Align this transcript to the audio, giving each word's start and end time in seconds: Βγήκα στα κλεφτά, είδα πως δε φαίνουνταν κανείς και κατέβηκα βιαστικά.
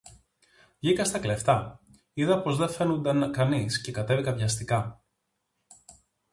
Βγήκα 0.79 1.03
στα 1.05 1.19
κλεφτά, 1.19 1.79
είδα 2.13 2.41
πως 2.41 2.57
δε 2.57 2.67
φαίνουνταν 2.67 3.31
κανείς 3.31 3.81
και 3.81 3.91
κατέβηκα 3.91 4.33
βιαστικά. 4.33 5.03